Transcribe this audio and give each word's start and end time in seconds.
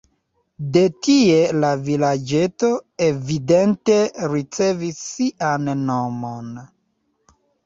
De 0.75 0.81
tie 1.07 1.35
la 1.63 1.69
vilaĝeto 1.89 2.69
evidente 3.09 3.99
ricevis 4.33 5.05
sian 5.11 5.71
nomon. 5.93 6.51